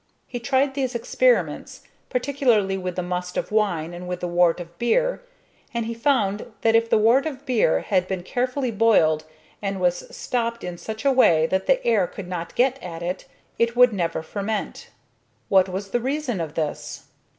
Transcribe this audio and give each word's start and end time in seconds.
He 0.25 0.39
tried 0.39 0.73
these 0.73 0.95
experiments, 0.95 1.83
particularly 2.09 2.75
with 2.75 2.95
the 2.95 3.03
must 3.03 3.37
of 3.37 3.51
wine 3.51 3.93
and 3.93 4.07
with 4.07 4.19
the 4.21 4.27
wort 4.27 4.59
of 4.59 4.75
beer; 4.79 5.21
and 5.75 5.85
he 5.85 5.93
found 5.93 6.51
that 6.61 6.73
if 6.75 6.89
the 6.89 6.97
wort 6.97 7.27
of 7.27 7.45
beer 7.45 7.81
had 7.81 8.07
been 8.07 8.23
carefully 8.23 8.71
boiled 8.71 9.25
and 9.61 9.79
was 9.79 10.07
stopped 10.09 10.63
in 10.63 10.79
such 10.79 11.05
a 11.05 11.11
way 11.11 11.45
that 11.45 11.67
the 11.67 11.85
air 11.85 12.07
could 12.07 12.27
not 12.27 12.55
get 12.55 12.81
at 12.81 13.03
it, 13.03 13.25
it 13.59 13.75
would 13.75 13.93
never 13.93 14.23
ferment. 14.23 14.89
What 15.49 15.69
was 15.69 15.91
the 15.91 15.99
reason 16.01 16.41
of 16.41 16.55
this? 16.55 17.03